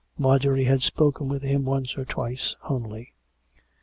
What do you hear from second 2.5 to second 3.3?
only.